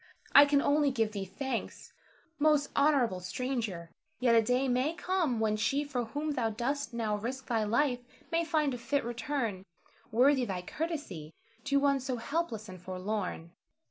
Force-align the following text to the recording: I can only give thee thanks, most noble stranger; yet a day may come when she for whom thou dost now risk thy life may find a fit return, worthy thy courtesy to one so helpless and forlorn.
I 0.33 0.45
can 0.45 0.63
only 0.63 0.89
give 0.89 1.11
thee 1.11 1.25
thanks, 1.25 1.93
most 2.39 2.75
noble 2.75 3.19
stranger; 3.19 3.91
yet 4.19 4.33
a 4.33 4.41
day 4.41 4.67
may 4.67 4.95
come 4.95 5.39
when 5.39 5.55
she 5.55 5.83
for 5.83 6.05
whom 6.05 6.31
thou 6.31 6.49
dost 6.49 6.91
now 6.91 7.15
risk 7.17 7.45
thy 7.45 7.63
life 7.65 7.99
may 8.31 8.43
find 8.43 8.73
a 8.73 8.79
fit 8.79 9.03
return, 9.05 9.63
worthy 10.11 10.43
thy 10.43 10.63
courtesy 10.63 11.35
to 11.65 11.79
one 11.79 11.99
so 11.99 12.15
helpless 12.15 12.67
and 12.67 12.81
forlorn. 12.81 13.51